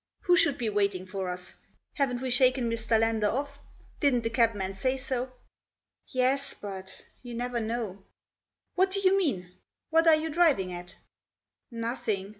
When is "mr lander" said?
2.67-3.27